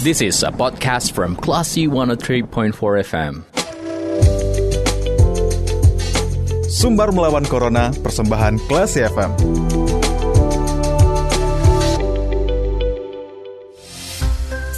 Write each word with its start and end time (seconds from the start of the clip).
This 0.00 0.24
is 0.24 0.40
a 0.40 0.48
podcast 0.48 1.12
from 1.12 1.36
Classy 1.36 1.84
103.4 1.84 2.72
FM. 3.04 3.44
Sumbar 6.72 7.12
melawan 7.12 7.44
Corona, 7.44 7.92
persembahan 8.00 8.56
Classy 8.64 9.04
FM. 9.04 9.28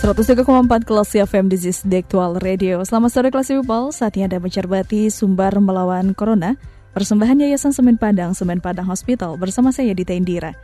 empat 0.03 0.91
kelas 0.91 1.15
FM 1.15 1.47
This 1.47 1.71
is 1.71 1.87
the 1.87 2.03
actual 2.03 2.43
radio 2.43 2.83
Selamat 2.83 3.15
sore 3.15 3.31
kelas 3.31 3.55
people 3.55 3.95
Saatnya 3.95 4.27
Anda 4.27 4.43
mencerbati 4.43 5.07
Sumbar 5.07 5.55
melawan 5.63 6.19
Corona 6.19 6.59
Persembahan 6.99 7.47
Yayasan 7.47 7.71
Semen 7.71 7.95
Padang 7.95 8.35
Semen 8.35 8.59
Padang 8.59 8.91
Hospital 8.91 9.39
Bersama 9.39 9.71
saya 9.71 9.95
Dita 9.95 10.19
Indira 10.19 10.59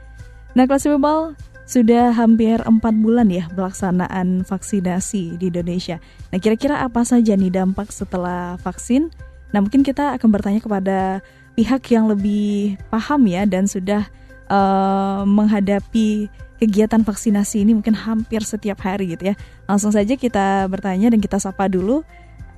Nah 0.59 0.67
kelas 0.67 0.83
people 0.91 1.39
sudah 1.69 2.17
hampir 2.17 2.57
empat 2.65 2.97
bulan 2.97 3.29
ya 3.29 3.45
pelaksanaan 3.53 4.41
vaksinasi 4.49 5.37
di 5.37 5.53
Indonesia. 5.53 6.01
Nah, 6.33 6.41
kira-kira 6.41 6.81
apa 6.81 7.05
saja 7.05 7.37
nih 7.37 7.53
dampak 7.53 7.93
setelah 7.93 8.57
vaksin? 8.65 9.13
Nah, 9.53 9.61
mungkin 9.61 9.85
kita 9.85 10.17
akan 10.17 10.29
bertanya 10.33 10.65
kepada 10.65 11.21
pihak 11.53 11.85
yang 11.93 12.09
lebih 12.09 12.81
paham 12.89 13.29
ya 13.29 13.45
dan 13.45 13.69
sudah 13.69 14.09
uh, 14.49 15.29
menghadapi 15.29 16.33
kegiatan 16.57 17.05
vaksinasi 17.05 17.69
ini 17.69 17.77
mungkin 17.77 17.93
hampir 17.93 18.41
setiap 18.49 18.81
hari 18.81 19.13
gitu 19.13 19.31
ya. 19.31 19.35
Langsung 19.69 19.93
saja 19.93 20.17
kita 20.17 20.65
bertanya 20.73 21.13
dan 21.13 21.21
kita 21.21 21.37
sapa 21.37 21.69
dulu 21.69 22.01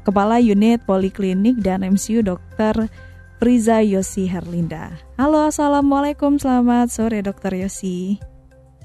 Kepala 0.07 0.39
Unit 0.39 0.81
Poliklinik 0.87 1.59
dan 1.61 1.83
MCU 1.83 2.23
Dr. 2.23 2.87
Priza 3.43 3.83
Yosi 3.83 4.31
Herlinda. 4.31 4.95
Halo, 5.19 5.51
Assalamualaikum, 5.51 6.39
selamat 6.39 6.95
sore 6.95 7.21
Dr. 7.21 7.59
Yosi. 7.59 8.30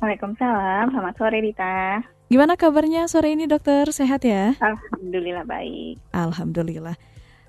Waalaikumsalam, 0.04 0.92
selamat 0.92 1.16
sore 1.16 1.40
Dita. 1.40 2.04
Gimana 2.28 2.60
kabarnya 2.60 3.08
sore 3.08 3.32
ini 3.32 3.48
dokter? 3.48 3.88
Sehat 3.96 4.28
ya? 4.28 4.52
Alhamdulillah 4.60 5.48
baik. 5.48 5.96
Alhamdulillah. 6.12 7.00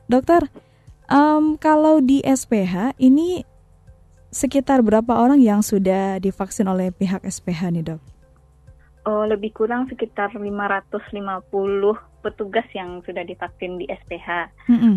Dokter, 0.07 0.47
um, 1.11 1.59
kalau 1.59 1.99
di 1.99 2.23
SPH 2.23 2.95
ini 3.03 3.43
sekitar 4.31 4.87
berapa 4.87 5.11
orang 5.11 5.43
yang 5.43 5.59
sudah 5.67 6.23
divaksin 6.23 6.71
oleh 6.71 6.95
pihak 6.95 7.27
SPH 7.27 7.61
nih 7.75 7.83
dok? 7.83 8.01
Oh, 9.11 9.27
lebih 9.27 9.51
kurang 9.51 9.91
sekitar 9.91 10.31
550 10.39 10.87
petugas 12.23 12.67
yang 12.79 13.03
sudah 13.03 13.27
divaksin 13.27 13.83
di 13.83 13.91
SPH. 13.91 14.55
Mm 14.71 14.79
-hmm. 14.79 14.97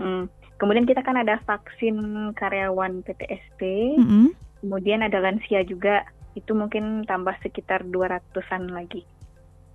hmm. 0.00 0.22
Kemudian 0.56 0.88
kita 0.88 1.04
kan 1.04 1.20
ada 1.20 1.40
vaksin 1.44 1.96
karyawan 2.36 3.04
PTSP, 3.04 3.60
mm 4.00 4.04
-hmm. 4.04 4.26
kemudian 4.64 5.04
ada 5.04 5.20
lansia 5.20 5.60
juga 5.64 6.08
itu 6.34 6.52
mungkin 6.54 7.02
tambah 7.06 7.34
sekitar 7.42 7.86
200-an 7.86 8.70
lagi. 8.70 9.02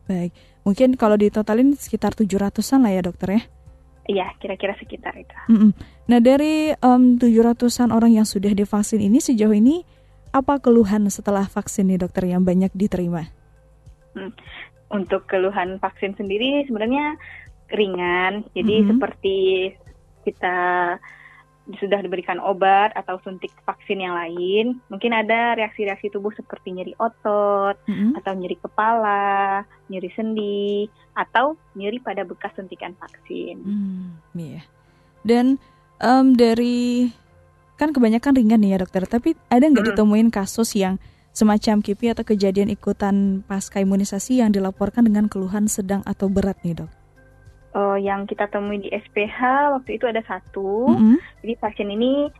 Baik, 0.05 0.31
mungkin 0.61 0.93
kalau 0.95 1.17
ditotalin 1.17 1.73
sekitar 1.73 2.13
700-an 2.13 2.85
lah 2.85 2.91
ya 2.93 3.01
dokter 3.01 3.29
ya? 3.33 3.41
Iya, 4.05 4.27
kira-kira 4.37 4.77
sekitar 4.77 5.17
itu. 5.17 5.33
Mm 5.49 5.57
-mm. 5.57 5.71
Nah 6.13 6.19
dari 6.21 6.69
um, 6.77 7.17
700-an 7.17 7.89
orang 7.89 8.13
yang 8.13 8.27
sudah 8.27 8.53
divaksin 8.53 9.01
ini 9.01 9.17
sejauh 9.17 9.57
ini 9.57 9.81
apa 10.29 10.61
keluhan 10.61 11.09
setelah 11.09 11.49
vaksin 11.49 11.89
nih 11.89 12.05
dokter 12.05 12.29
yang 12.29 12.45
banyak 12.45 12.69
diterima? 12.77 13.25
Hmm. 14.13 14.29
Untuk 14.93 15.25
keluhan 15.25 15.81
vaksin 15.81 16.13
sendiri 16.13 16.69
sebenarnya 16.69 17.17
ringan, 17.73 18.45
jadi 18.53 18.73
mm 18.77 18.81
-hmm. 18.85 18.89
seperti 18.93 19.37
kita 20.21 20.57
sudah 21.65 21.97
diberikan 21.97 22.37
obat 22.37 22.93
atau 22.93 23.17
suntik 23.25 23.49
vaksin 23.65 23.97
yang 23.97 24.13
lain, 24.13 24.77
mungkin 24.85 25.17
ada 25.17 25.57
reaksi-reaksi 25.57 26.13
tubuh 26.13 26.29
seperti 26.37 26.77
nyeri 26.77 26.93
otot, 27.01 27.73
mm-hmm. 27.89 28.21
atau 28.21 28.33
nyeri 28.37 28.57
kepala, 28.61 29.65
nyeri 29.89 30.09
sendi, 30.13 30.85
atau 31.17 31.57
nyeri 31.73 31.97
pada 31.97 32.21
bekas 32.21 32.53
suntikan 32.53 32.93
vaksin. 32.93 33.57
Hmm, 33.65 34.21
iya. 34.37 34.61
Dan 35.25 35.57
um, 35.97 36.37
dari 36.37 37.09
kan 37.81 37.89
kebanyakan 37.89 38.37
ringan 38.37 38.61
nih 38.61 38.77
ya 38.77 38.85
dokter, 38.85 39.03
tapi 39.09 39.33
ada 39.49 39.65
nggak 39.65 39.73
mm-hmm. 39.73 39.97
ditemuin 39.97 40.29
kasus 40.29 40.77
yang 40.77 41.01
semacam 41.35 41.83
KIPI 41.83 42.15
atau 42.15 42.23
kejadian 42.23 42.71
ikutan 42.71 43.43
pasca 43.43 43.81
imunisasi 43.81 44.39
yang 44.39 44.53
dilaporkan 44.53 45.03
dengan 45.03 45.27
keluhan 45.27 45.67
sedang 45.67 46.05
atau 46.05 46.29
berat 46.31 46.61
nih 46.61 46.85
dok? 46.85 46.91
Uh, 47.75 47.99
yang 47.99 48.23
kita 48.25 48.47
temui 48.47 48.79
di 48.79 48.89
SPH 48.89 49.39
waktu 49.75 49.99
itu 49.99 50.07
ada 50.07 50.23
satu. 50.23 50.95
Mm 50.95 50.97
-hmm. 50.97 51.17
Jadi 51.43 51.53
pasien 51.59 51.89
ini 51.91 52.31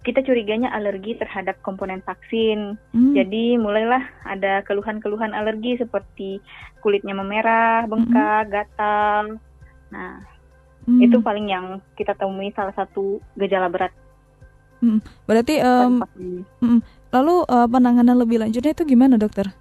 kita 0.00 0.24
curiganya 0.24 0.72
alergi 0.72 1.14
terhadap 1.16 1.60
komponen 1.60 2.00
vaksin. 2.02 2.74
Mm. 2.96 3.12
Jadi 3.14 3.44
mulailah 3.60 4.02
ada 4.24 4.64
keluhan-keluhan 4.64 5.36
alergi 5.36 5.76
seperti 5.76 6.40
kulitnya 6.80 7.12
memerah, 7.12 7.84
bengkak, 7.84 8.48
mm. 8.48 8.50
gatal. 8.50 9.22
Nah, 9.92 10.24
mm. 10.88 11.00
itu 11.04 11.16
paling 11.20 11.52
yang 11.52 11.66
kita 12.00 12.16
temui 12.16 12.48
salah 12.56 12.72
satu 12.72 13.20
gejala 13.36 13.68
berat. 13.68 13.92
Mm. 14.80 15.04
Berarti 15.28 15.60
um, 15.60 16.00
mm, 16.64 16.80
lalu 17.12 17.44
uh, 17.44 17.68
penanganan 17.68 18.16
lebih 18.16 18.40
lanjutnya 18.40 18.72
itu 18.72 18.88
gimana, 18.88 19.20
dokter? 19.20 19.52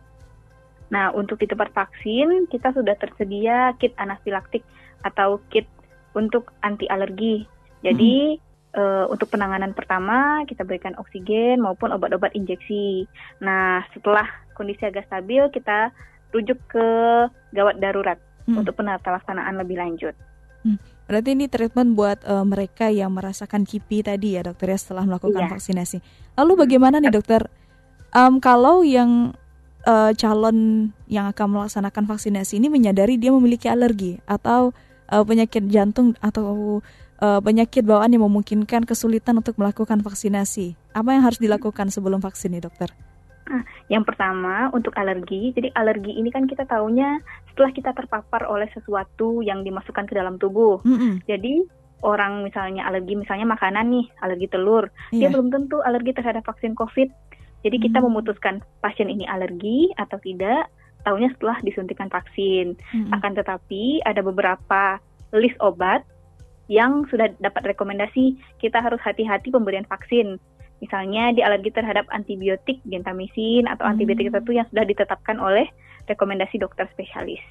Nah, 0.89 1.13
untuk 1.13 1.37
di 1.37 1.45
tempat 1.45 1.69
vaksin 1.73 2.49
kita 2.49 2.73
sudah 2.73 2.97
tersedia 2.97 3.77
kit 3.77 3.93
anafilaktik 3.97 4.65
atau 5.05 5.39
kit 5.53 5.69
untuk 6.17 6.51
anti 6.65 6.89
alergi. 6.89 7.45
Jadi 7.85 8.35
hmm. 8.35 8.75
uh, 8.75 9.05
untuk 9.07 9.31
penanganan 9.31 9.71
pertama 9.71 10.43
kita 10.49 10.65
berikan 10.65 10.97
oksigen 10.99 11.61
maupun 11.61 11.93
obat-obat 11.93 12.33
injeksi. 12.35 13.07
Nah 13.39 13.85
setelah 13.95 14.25
kondisi 14.57 14.83
agak 14.83 15.07
stabil 15.07 15.47
kita 15.53 15.93
rujuk 16.35 16.59
ke 16.69 16.87
gawat 17.55 17.79
darurat 17.79 18.19
hmm. 18.45 18.59
untuk 18.59 18.75
penata 18.75 19.13
laksanaan 19.13 19.55
lebih 19.61 19.79
lanjut. 19.79 20.13
Hmm. 20.65 20.75
Berarti 21.07 21.33
ini 21.33 21.47
treatment 21.47 21.95
buat 21.95 22.21
uh, 22.27 22.45
mereka 22.45 22.91
yang 22.91 23.15
merasakan 23.15 23.65
KIPI 23.65 24.13
tadi 24.13 24.37
ya 24.37 24.45
dokter 24.45 24.69
ya 24.69 24.77
setelah 24.77 25.07
melakukan 25.07 25.47
iya. 25.47 25.49
vaksinasi. 25.49 25.97
Lalu 26.37 26.53
bagaimana 26.67 27.01
nih 27.01 27.09
dokter? 27.09 27.47
Um, 28.13 28.37
kalau 28.41 28.85
yang 28.85 29.33
uh, 29.85 30.11
calon 30.15 30.89
yang 31.07 31.29
akan 31.29 31.47
melaksanakan 31.59 32.03
vaksinasi 32.09 32.59
ini 32.59 32.67
menyadari 32.67 33.15
dia 33.15 33.31
memiliki 33.31 33.69
alergi 33.69 34.19
atau 34.25 34.75
uh, 35.11 35.23
penyakit 35.23 35.67
jantung 35.69 36.17
atau 36.19 36.79
uh, 37.21 37.39
penyakit 37.43 37.83
bawaan 37.85 38.11
yang 38.11 38.25
memungkinkan 38.25 38.83
kesulitan 38.83 39.37
untuk 39.39 39.55
melakukan 39.59 39.99
vaksinasi. 40.01 40.75
Apa 40.95 41.15
yang 41.15 41.23
harus 41.23 41.39
dilakukan 41.39 41.93
sebelum 41.93 42.19
vaksin 42.23 42.55
nih, 42.55 42.65
dokter? 42.65 42.89
Nah, 43.49 43.65
yang 43.89 44.05
pertama 44.05 44.69
untuk 44.69 44.93
alergi, 44.93 45.49
jadi 45.57 45.73
alergi 45.73 46.13
ini 46.13 46.29
kan 46.29 46.45
kita 46.45 46.69
tahunya 46.69 47.17
setelah 47.49 47.71
kita 47.73 47.91
terpapar 47.97 48.45
oleh 48.45 48.69
sesuatu 48.69 49.41
yang 49.41 49.65
dimasukkan 49.65 50.05
ke 50.05 50.13
dalam 50.13 50.37
tubuh. 50.37 50.77
Mm 50.85 50.97
-hmm. 50.97 51.13
Jadi 51.25 51.53
orang 52.05 52.45
misalnya 52.45 52.87
alergi 52.87 53.17
misalnya 53.17 53.49
makanan 53.49 53.89
nih, 53.91 54.05
alergi 54.23 54.47
telur, 54.47 54.87
yeah. 55.11 55.25
dia 55.25 55.27
iya. 55.27 55.33
belum 55.33 55.49
tentu 55.51 55.81
alergi 55.83 56.13
terhadap 56.15 56.45
vaksin 56.47 56.77
COVID. 56.77 57.09
Jadi 57.59 57.77
kita 57.79 57.99
mm. 57.99 58.05
memutuskan 58.07 58.63
pasien 58.79 59.11
ini 59.11 59.27
alergi 59.27 59.91
atau 59.99 60.15
tidak 60.23 60.71
tahunya 61.03 61.29
setelah 61.35 61.57
disuntikan 61.63 62.11
vaksin. 62.11 62.75
Hmm. 62.91 63.11
Akan 63.15 63.35
tetapi 63.35 64.03
ada 64.03 64.19
beberapa 64.23 64.99
list 65.35 65.55
obat 65.63 66.03
yang 66.69 67.07
sudah 67.09 67.33
dapat 67.41 67.73
rekomendasi 67.73 68.37
kita 68.61 68.77
harus 68.83 69.01
hati-hati 69.01 69.49
pemberian 69.49 69.87
vaksin. 69.87 70.37
Misalnya 70.79 71.35
di 71.35 71.43
alergi 71.43 71.75
terhadap 71.75 72.07
antibiotik 72.13 72.79
gentamisin 72.87 73.67
atau 73.67 73.83
hmm. 73.83 73.91
antibiotik 73.95 74.31
tertentu 74.31 74.51
yang 74.55 74.67
sudah 74.71 74.85
ditetapkan 74.87 75.37
oleh 75.39 75.67
rekomendasi 76.07 76.61
dokter 76.61 76.87
spesialis. 76.95 77.41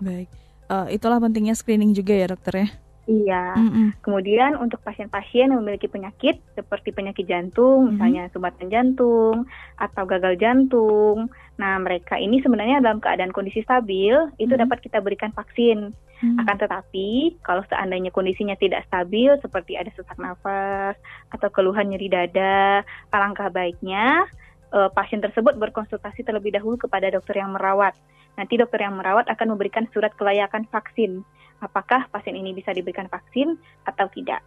Baik, 0.00 0.28
uh, 0.72 0.88
itulah 0.88 1.20
pentingnya 1.20 1.54
screening 1.54 1.92
juga 1.92 2.16
ya 2.16 2.26
dokter 2.32 2.54
ya. 2.64 2.68
Iya. 3.10 3.58
Mm-hmm. 3.58 3.86
Kemudian 3.98 4.54
untuk 4.62 4.78
pasien-pasien 4.86 5.50
yang 5.50 5.58
memiliki 5.58 5.90
penyakit 5.90 6.38
seperti 6.54 6.94
penyakit 6.94 7.26
jantung, 7.26 7.90
mm-hmm. 7.90 7.98
misalnya 7.98 8.22
sumbatan 8.30 8.70
jantung 8.70 9.50
atau 9.74 10.02
gagal 10.06 10.38
jantung. 10.38 11.26
Nah, 11.58 11.82
mereka 11.82 12.14
ini 12.14 12.38
sebenarnya 12.38 12.78
dalam 12.78 13.02
keadaan 13.02 13.34
kondisi 13.34 13.66
stabil, 13.66 14.14
itu 14.38 14.46
mm-hmm. 14.46 14.62
dapat 14.62 14.78
kita 14.86 15.02
berikan 15.02 15.34
vaksin. 15.34 15.90
Mm-hmm. 15.90 16.38
Akan 16.46 16.56
tetapi, 16.62 17.08
kalau 17.42 17.66
seandainya 17.66 18.14
kondisinya 18.14 18.54
tidak 18.54 18.86
stabil 18.86 19.34
seperti 19.42 19.74
ada 19.74 19.90
sesak 19.90 20.18
nafas 20.22 20.94
atau 21.34 21.48
keluhan 21.50 21.90
nyeri 21.90 22.06
dada, 22.06 22.86
alangkah 23.10 23.50
baiknya 23.50 24.30
uh, 24.70 24.94
pasien 24.94 25.18
tersebut 25.18 25.58
berkonsultasi 25.58 26.22
terlebih 26.22 26.54
dahulu 26.54 26.78
kepada 26.78 27.10
dokter 27.10 27.42
yang 27.42 27.50
merawat. 27.50 27.98
Nanti 28.38 28.56
dokter 28.56 28.86
yang 28.86 28.94
merawat 28.94 29.26
akan 29.26 29.58
memberikan 29.58 29.90
surat 29.90 30.14
kelayakan 30.14 30.70
vaksin 30.70 31.26
apakah 31.62 32.10
pasien 32.10 32.34
ini 32.34 32.50
bisa 32.50 32.74
diberikan 32.74 33.06
vaksin 33.06 33.54
atau 33.86 34.10
tidak. 34.10 34.42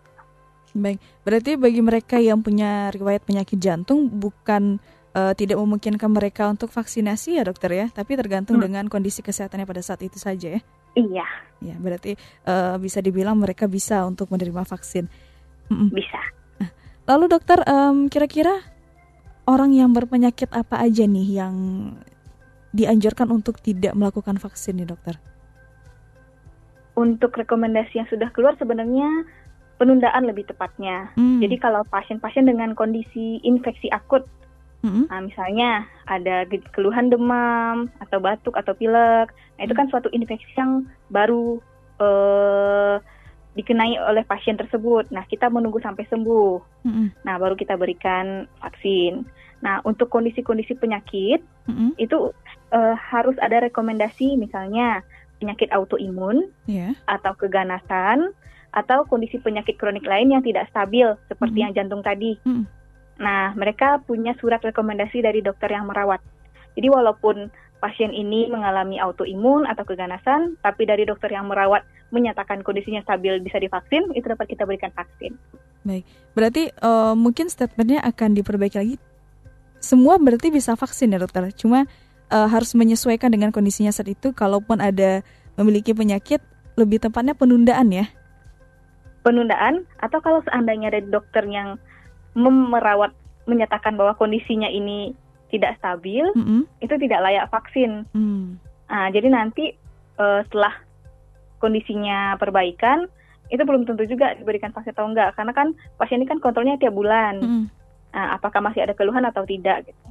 Baik, 0.76 1.00
berarti 1.24 1.56
bagi 1.56 1.80
mereka 1.80 2.20
yang 2.20 2.44
punya 2.44 2.92
riwayat 2.92 3.24
penyakit 3.24 3.56
jantung 3.56 4.12
bukan 4.12 4.84
uh, 5.16 5.32
tidak 5.32 5.56
memungkinkan 5.56 6.12
mereka 6.12 6.52
untuk 6.52 6.68
vaksinasi 6.68 7.40
ya 7.40 7.48
dokter 7.48 7.72
ya, 7.72 7.88
tapi 7.88 8.20
tergantung 8.20 8.60
hmm. 8.60 8.66
dengan 8.68 8.86
kondisi 8.92 9.24
kesehatannya 9.24 9.64
pada 9.64 9.80
saat 9.80 10.04
itu 10.04 10.20
saja 10.20 10.60
ya. 10.60 10.62
Iya. 11.00 11.28
Ya, 11.64 11.76
berarti 11.80 12.20
uh, 12.44 12.76
bisa 12.76 13.00
dibilang 13.00 13.40
mereka 13.40 13.72
bisa 13.72 14.04
untuk 14.04 14.28
menerima 14.28 14.68
vaksin. 14.68 15.08
Bisa. 15.72 16.22
Nah, 16.60 16.70
lalu 17.08 17.26
dokter, 17.32 17.64
um, 17.64 18.12
kira-kira 18.12 18.60
orang 19.48 19.72
yang 19.72 19.96
berpenyakit 19.96 20.52
apa 20.52 20.84
aja 20.84 21.08
nih 21.08 21.40
yang 21.40 21.56
dianjurkan 22.76 23.32
untuk 23.32 23.64
tidak 23.64 23.96
melakukan 23.96 24.36
vaksin 24.36 24.84
nih 24.84 24.92
dokter? 24.92 25.16
Untuk 26.96 27.36
rekomendasi 27.36 28.00
yang 28.00 28.08
sudah 28.08 28.32
keluar 28.32 28.56
sebenarnya 28.56 29.08
penundaan 29.76 30.24
lebih 30.28 30.48
tepatnya. 30.48 31.12
Hmm. 31.20 31.44
Jadi 31.44 31.60
kalau 31.60 31.84
pasien-pasien 31.92 32.48
dengan 32.48 32.72
kondisi 32.74 33.44
infeksi 33.44 33.92
akut, 33.92 34.24
hmm. 34.88 35.12
nah, 35.12 35.20
misalnya 35.20 35.84
ada 36.08 36.48
keluhan 36.72 37.12
demam 37.12 37.92
atau 38.00 38.24
batuk 38.24 38.56
atau 38.56 38.72
pilek, 38.72 39.36
nah 39.60 39.62
itu 39.68 39.76
kan 39.76 39.92
suatu 39.92 40.08
infeksi 40.16 40.48
yang 40.56 40.88
baru 41.12 41.60
uh, 42.00 43.04
dikenai 43.56 43.96
oleh 44.00 44.24
pasien 44.28 44.60
tersebut. 44.60 45.08
Nah 45.12 45.24
kita 45.32 45.48
menunggu 45.48 45.80
sampai 45.80 46.04
sembuh. 46.12 46.84
Hmm. 46.84 47.08
Nah 47.24 47.36
baru 47.40 47.56
kita 47.56 47.80
berikan 47.80 48.48
vaksin. 48.60 49.24
Nah 49.64 49.80
untuk 49.88 50.12
kondisi-kondisi 50.12 50.76
penyakit 50.76 51.40
hmm. 51.72 51.96
itu 51.96 52.36
uh, 52.76 52.96
harus 53.00 53.40
ada 53.40 53.64
rekomendasi 53.64 54.36
misalnya 54.36 55.02
penyakit 55.40 55.70
autoimun 55.72 56.50
yeah. 56.66 56.96
atau 57.06 57.36
keganasan 57.36 58.32
atau 58.76 59.08
kondisi 59.08 59.40
penyakit 59.40 59.80
kronik 59.80 60.04
lain 60.04 60.36
yang 60.36 60.44
tidak 60.44 60.68
stabil 60.68 61.16
seperti 61.32 61.56
mm 61.56 61.56
-hmm. 61.56 61.64
yang 61.64 61.72
jantung 61.76 62.04
tadi. 62.04 62.36
Mm 62.44 62.52
-hmm. 62.52 62.66
Nah, 63.16 63.56
mereka 63.56 64.04
punya 64.04 64.36
surat 64.44 64.60
rekomendasi 64.60 65.24
dari 65.24 65.40
dokter 65.40 65.72
yang 65.72 65.88
merawat. 65.88 66.20
Jadi 66.76 66.92
walaupun 66.92 67.48
pasien 67.80 68.12
ini 68.12 68.52
mengalami 68.52 69.00
autoimun 69.00 69.64
atau 69.64 69.88
keganasan, 69.88 70.60
tapi 70.60 70.84
dari 70.84 71.08
dokter 71.08 71.32
yang 71.32 71.48
merawat 71.48 71.88
menyatakan 72.12 72.60
kondisinya 72.64 73.00
stabil 73.04 73.40
bisa 73.40 73.60
divaksin, 73.60 74.12
itu 74.12 74.28
dapat 74.28 74.52
kita 74.52 74.68
berikan 74.68 74.92
vaksin. 74.92 75.40
Baik, 75.86 76.04
berarti 76.36 76.74
uh, 76.84 77.16
mungkin 77.16 77.48
statementnya 77.48 78.04
akan 78.04 78.36
diperbaiki 78.36 78.78
lagi. 78.80 78.96
Semua 79.80 80.18
berarti 80.18 80.50
bisa 80.50 80.74
vaksin 80.74 81.14
ya 81.14 81.22
dokter, 81.22 81.46
cuma 81.56 81.86
uh, 82.30 82.48
harus 82.50 82.74
menyesuaikan 82.78 83.30
dengan 83.34 83.50
kondisinya 83.50 83.92
saat 83.94 84.10
itu. 84.10 84.32
Kalaupun 84.32 84.80
ada 84.80 85.26
memiliki 85.56 85.92
penyakit, 85.96 86.42
lebih 86.76 87.00
tepatnya 87.02 87.34
penundaan 87.34 87.92
ya 87.92 88.06
penundaan 89.26 89.90
atau 89.98 90.22
kalau 90.22 90.46
seandainya 90.46 90.94
ada 90.94 91.02
dokter 91.02 91.42
yang 91.50 91.82
merawat 92.38 93.10
menyatakan 93.50 93.98
bahwa 93.98 94.14
kondisinya 94.14 94.70
ini 94.70 95.18
tidak 95.50 95.82
stabil, 95.82 96.30
mm 96.38 96.46
-hmm. 96.46 96.62
itu 96.86 96.94
tidak 97.02 97.26
layak 97.26 97.50
vaksin. 97.50 98.06
Mm. 98.14 98.62
Nah, 98.86 99.08
jadi 99.10 99.28
nanti 99.34 99.74
uh, 100.22 100.46
setelah 100.46 100.78
kondisinya 101.58 102.38
perbaikan, 102.38 103.10
itu 103.50 103.62
belum 103.66 103.90
tentu 103.90 104.06
juga 104.06 104.38
diberikan 104.38 104.70
vaksin 104.70 104.94
atau 104.94 105.10
enggak, 105.10 105.34
karena 105.34 105.54
kan 105.58 105.74
pasien 105.98 106.22
ini 106.22 106.30
kan 106.30 106.38
kontrolnya 106.38 106.78
tiap 106.78 106.94
bulan. 106.94 107.42
Mm. 107.42 107.66
Nah, 108.14 108.28
apakah 108.38 108.62
masih 108.62 108.86
ada 108.86 108.94
keluhan 108.94 109.26
atau 109.26 109.42
tidak? 109.48 109.90
Gitu. 109.90 110.06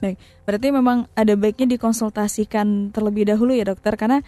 Baik, 0.00 0.16
berarti 0.48 0.68
memang 0.72 1.04
ada 1.12 1.36
baiknya 1.36 1.76
dikonsultasikan 1.76 2.88
terlebih 2.90 3.28
dahulu 3.28 3.52
ya 3.52 3.68
dokter, 3.68 3.94
karena 4.00 4.24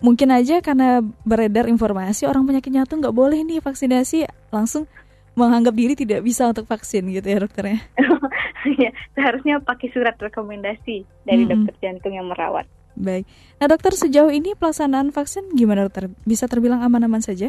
mungkin 0.00 0.28
aja 0.32 0.60
karena 0.60 1.00
beredar 1.24 1.64
informasi 1.68 2.28
orang 2.28 2.44
penyakit 2.44 2.72
jantung 2.72 3.00
nggak 3.00 3.16
boleh 3.16 3.40
nih 3.44 3.64
vaksinasi 3.64 4.28
langsung 4.52 4.84
menganggap 5.36 5.72
diri 5.72 5.94
tidak 5.96 6.20
bisa 6.20 6.48
untuk 6.52 6.68
vaksin 6.68 7.08
gitu 7.08 7.24
ya 7.24 7.38
dokternya. 7.40 7.80
ya, 8.76 8.90
seharusnya 9.16 9.62
pakai 9.62 9.88
surat 9.94 10.16
rekomendasi 10.20 11.06
dari 11.24 11.42
hmm. 11.46 11.50
dokter 11.52 11.74
jantung 11.80 12.12
yang 12.12 12.28
merawat. 12.28 12.68
Baik. 12.98 13.24
Nah 13.56 13.66
dokter 13.70 13.96
sejauh 13.96 14.28
ini 14.28 14.52
pelaksanaan 14.52 15.14
vaksin 15.14 15.56
gimana 15.56 15.88
dokter? 15.88 16.12
Bisa 16.28 16.44
terbilang 16.50 16.84
aman-aman 16.84 17.22
saja? 17.24 17.48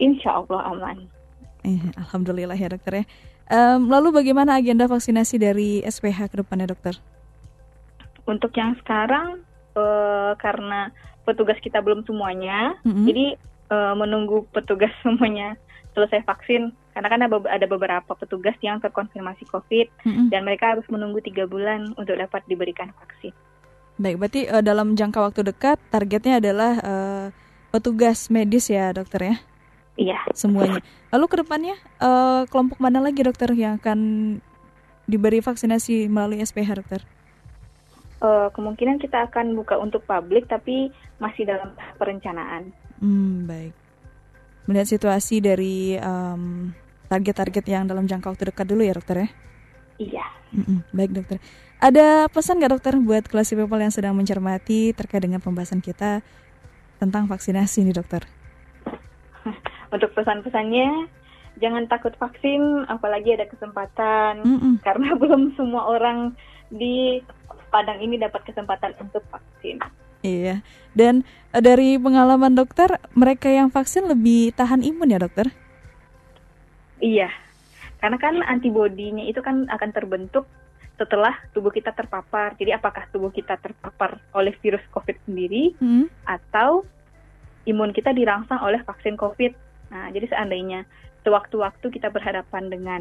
Insya 0.00 0.40
Allah 0.40 0.60
aman. 0.72 1.13
Eh, 1.64 1.80
Alhamdulillah 1.96 2.54
ya 2.60 2.68
dokter 2.68 3.02
ya. 3.02 3.04
Um, 3.48 3.88
lalu 3.88 4.12
bagaimana 4.12 4.56
agenda 4.56 4.88
vaksinasi 4.88 5.36
dari 5.40 5.80
SPH 5.84 6.32
ke 6.32 6.36
depannya 6.40 6.72
dokter? 6.72 6.96
Untuk 8.24 8.52
yang 8.56 8.76
sekarang 8.80 9.44
uh, 9.76 10.32
karena 10.36 10.92
petugas 11.24 11.56
kita 11.60 11.80
belum 11.80 12.04
semuanya, 12.08 12.76
mm-hmm. 12.84 13.04
jadi 13.04 13.26
uh, 13.72 13.94
menunggu 13.96 14.48
petugas 14.52 14.92
semuanya 15.04 15.56
selesai 15.92 16.24
vaksin 16.26 16.74
karena 16.94 17.08
kan 17.10 17.20
ada 17.26 17.66
beberapa 17.66 18.12
petugas 18.14 18.54
yang 18.62 18.78
terkonfirmasi 18.78 19.46
COVID 19.50 19.86
mm-hmm. 20.04 20.26
dan 20.30 20.40
mereka 20.46 20.76
harus 20.76 20.86
menunggu 20.92 21.20
tiga 21.24 21.48
bulan 21.48 21.92
untuk 21.96 22.16
dapat 22.16 22.44
diberikan 22.48 22.92
vaksin. 22.96 23.32
Baik, 23.94 24.18
berarti 24.18 24.40
uh, 24.50 24.62
dalam 24.64 24.98
jangka 24.98 25.18
waktu 25.20 25.40
dekat 25.46 25.78
targetnya 25.88 26.42
adalah 26.42 26.72
uh, 26.82 27.26
petugas 27.70 28.26
medis 28.32 28.72
ya 28.72 28.90
dokter 28.90 29.32
ya? 29.32 29.36
Iya. 29.94 30.18
Semuanya. 30.34 30.82
Lalu 31.14 31.26
ke 31.30 31.36
depannya 31.42 31.76
uh, 32.02 32.44
kelompok 32.50 32.82
mana 32.82 32.98
lagi 32.98 33.22
dokter 33.22 33.50
yang 33.54 33.78
akan 33.78 33.98
diberi 35.06 35.38
vaksinasi 35.38 36.10
melalui 36.10 36.42
SPH 36.42 36.70
dokter? 36.82 37.00
uh, 38.24 38.48
kemungkinan 38.52 38.96
kita 38.96 39.28
akan 39.30 39.52
buka 39.52 39.76
untuk 39.76 40.04
publik 40.08 40.48
tapi 40.48 40.88
masih 41.20 41.44
dalam 41.44 41.76
perencanaan. 42.00 42.72
Hmm, 42.98 43.44
baik. 43.44 43.72
Melihat 44.64 44.88
situasi 44.96 45.44
dari 45.44 46.00
target-target 47.12 47.64
um, 47.68 47.72
yang 47.72 47.84
dalam 47.84 48.04
jangka 48.08 48.32
waktu 48.32 48.44
dekat 48.48 48.64
dulu 48.64 48.80
ya 48.80 48.96
dokter 48.96 49.28
ya? 49.28 49.28
Iya. 50.00 50.24
Mm-mm, 50.54 50.78
baik 50.90 51.10
dokter. 51.12 51.38
Ada 51.82 52.32
pesan 52.32 52.62
nggak 52.62 52.72
dokter 52.80 52.94
buat 52.96 53.24
kelas 53.28 53.52
people 53.52 53.76
yang 53.82 53.92
sedang 53.92 54.16
mencermati 54.16 54.96
terkait 54.96 55.20
dengan 55.20 55.44
pembahasan 55.44 55.84
kita 55.84 56.24
tentang 56.96 57.28
vaksinasi 57.28 57.84
nih 57.84 57.94
dokter? 58.00 58.24
Untuk 59.94 60.10
pesan-pesannya, 60.18 61.06
jangan 61.62 61.86
takut 61.86 62.10
vaksin, 62.18 62.82
apalagi 62.90 63.38
ada 63.38 63.46
kesempatan, 63.46 64.42
Mm-mm. 64.42 64.74
karena 64.82 65.14
belum 65.22 65.54
semua 65.54 65.86
orang 65.86 66.34
di 66.74 67.22
Padang 67.70 67.98
ini 67.98 68.14
dapat 68.18 68.46
kesempatan 68.46 68.94
untuk 69.02 69.26
vaksin. 69.34 69.82
Iya. 70.22 70.62
Dan 70.94 71.26
eh, 71.50 71.58
dari 71.58 71.98
pengalaman 71.98 72.54
dokter, 72.54 73.02
mereka 73.18 73.50
yang 73.50 73.66
vaksin 73.66 74.06
lebih 74.06 74.54
tahan 74.54 74.86
imun 74.86 75.10
ya, 75.10 75.18
dokter? 75.18 75.50
Iya. 77.02 77.34
Karena 77.98 78.16
kan 78.22 78.38
antibodinya 78.46 79.26
itu 79.26 79.42
kan 79.42 79.66
akan 79.66 79.90
terbentuk 79.90 80.46
setelah 80.94 81.34
tubuh 81.50 81.74
kita 81.74 81.90
terpapar. 81.90 82.54
Jadi 82.54 82.70
apakah 82.70 83.10
tubuh 83.10 83.34
kita 83.34 83.58
terpapar 83.58 84.22
oleh 84.30 84.54
virus 84.62 84.86
COVID 84.94 85.26
sendiri 85.26 85.74
hmm. 85.82 86.06
atau 86.24 86.86
imun 87.66 87.90
kita 87.90 88.14
dirangsang 88.14 88.62
oleh 88.62 88.80
vaksin 88.86 89.18
COVID. 89.18 89.52
Nah, 89.92 90.08
jadi 90.12 90.26
seandainya 90.30 90.88
sewaktu-waktu 91.24 91.86
kita 91.88 92.12
berhadapan 92.12 92.68
dengan 92.68 93.00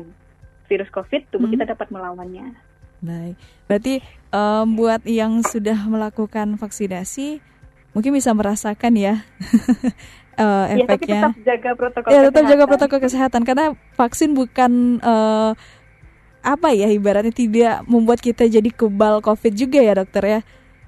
virus 0.71 0.89
COVID, 0.89 1.29
tubuh 1.29 1.47
hmm. 1.47 1.55
kita 1.59 1.65
dapat 1.75 1.87
melawannya. 1.91 2.55
Baik, 3.03 3.35
berarti 3.67 3.99
um, 4.31 4.79
buat 4.79 5.03
yang 5.03 5.43
sudah 5.43 5.75
melakukan 5.91 6.55
vaksinasi 6.55 7.43
mungkin 7.91 8.15
bisa 8.15 8.33
merasakan 8.33 8.95
ya 8.95 9.21
uh, 10.39 10.65
efeknya. 10.71 10.79
Ya, 10.79 10.87
tapi 10.87 11.05
tetap 11.11 11.35
jaga 11.43 11.71
protokol. 11.75 12.09
Ya, 12.09 12.19
tetap 12.31 12.43
jaga 12.47 12.65
protokol 12.65 12.99
kesehatan 13.03 13.41
karena 13.43 13.65
vaksin 13.99 14.31
bukan 14.33 15.03
uh, 15.03 15.51
apa 16.43 16.75
ya 16.75 16.91
ibaratnya 16.91 17.31
tidak 17.31 17.87
membuat 17.87 18.19
kita 18.19 18.43
jadi 18.47 18.67
kebal 18.71 19.23
COVID 19.23 19.53
juga 19.55 19.79
ya 19.79 19.93
dokter 19.95 20.23
ya. 20.23 20.39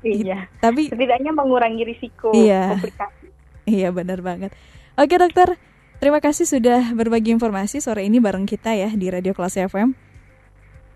Iya. 0.06 0.40
Tapi 0.62 0.94
setidaknya 0.94 1.32
mengurangi 1.34 1.84
risiko 1.84 2.30
iya, 2.36 2.78
komplikasi. 2.78 3.28
Iya 3.66 3.90
benar 3.90 4.22
banget. 4.22 4.54
Oke 4.96 5.18
dokter, 5.18 5.58
terima 6.00 6.20
kasih 6.24 6.48
sudah 6.48 6.94
berbagi 6.96 7.32
informasi 7.34 7.84
sore 7.84 8.08
ini 8.08 8.18
bareng 8.24 8.48
kita 8.48 8.74
ya 8.74 8.90
di 8.94 9.08
Radio 9.12 9.36
Kelas 9.36 9.60
FM. 9.60 9.96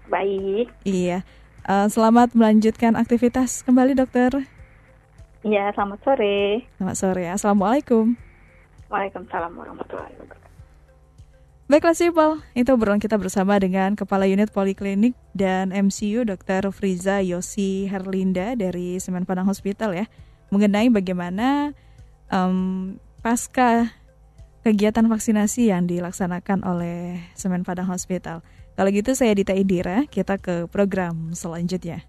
Baik. 0.09 0.67
Iya. 0.83 1.21
Uh, 1.69 1.85
selamat 1.85 2.33
melanjutkan 2.33 2.97
aktivitas 2.97 3.61
kembali, 3.61 3.93
dokter. 3.93 4.33
Iya, 5.45 5.71
selamat 5.77 5.99
sore. 6.01 6.65
Selamat 6.75 6.95
sore. 6.97 7.23
Assalamualaikum. 7.29 8.17
Waalaikumsalam 8.89 9.53
warahmatullahi 9.53 10.17
wabarakatuh. 10.17 10.49
Baiklah 11.69 11.93
Sipal, 11.93 12.31
itu 12.57 12.73
obrolan 12.73 12.97
kita 12.97 13.13
bersama 13.21 13.61
dengan 13.61 13.93
Kepala 13.93 14.25
Unit 14.25 14.49
Poliklinik 14.49 15.13
dan 15.37 15.69
MCU 15.69 16.25
Dr. 16.25 16.73
Friza 16.73 17.21
Yosi 17.21 17.85
Herlinda 17.85 18.57
dari 18.57 18.97
Semen 18.97 19.29
Padang 19.29 19.45
Hospital 19.45 19.93
ya, 19.93 20.09
mengenai 20.49 20.89
bagaimana 20.89 21.77
um, 22.33 22.97
pasca 23.21 23.93
kegiatan 24.63 25.07
vaksinasi 25.07 25.71
yang 25.71 25.87
dilaksanakan 25.87 26.67
oleh 26.67 27.23
Semen 27.35 27.63
Padang 27.63 27.87
Hospital. 27.89 28.43
Kalau 28.79 28.95
gitu 28.95 29.11
saya 29.11 29.35
Dita 29.35 29.51
Indira, 29.51 30.07
kita 30.07 30.39
ke 30.39 30.63
program 30.71 31.35
selanjutnya. 31.35 32.07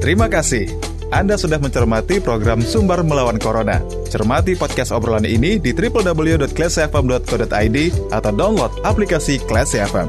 Terima 0.00 0.32
kasih. 0.32 0.64
Anda 1.10 1.34
sudah 1.36 1.58
mencermati 1.60 2.22
program 2.22 2.62
Sumber 2.64 3.04
Melawan 3.04 3.36
Corona. 3.36 3.84
Cermati 4.08 4.56
podcast 4.56 4.96
obrolan 4.96 5.26
ini 5.26 5.58
di 5.60 5.74
www.classfm.co.id 5.76 7.76
atau 8.14 8.32
download 8.32 8.72
aplikasi 8.86 9.42
Classy 9.44 9.82
FM. 9.82 10.08